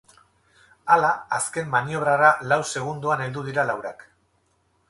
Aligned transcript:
Hala, 0.95 1.11
azken 1.37 1.69
maniobrara 1.75 2.31
lau 2.53 2.59
segundoan 2.79 3.23
heldu 3.27 3.45
dira 3.51 3.71
laurak. 3.73 4.07